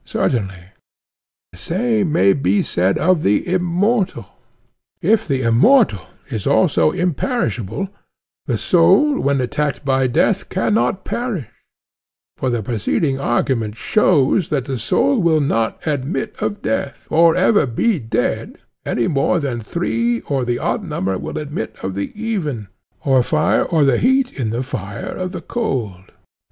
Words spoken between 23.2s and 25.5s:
fire or the heat in the fire, of the